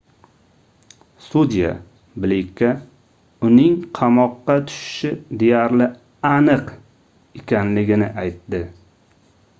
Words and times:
sudya 1.25 1.73
bleykka 2.23 2.69
uning 3.49 3.77
qamoqqa 3.99 4.55
tushishi 4.71 5.11
deyarli 5.43 5.91
aniq 6.33 6.75
ekanligini 7.43 8.13
aytdi 8.25 8.65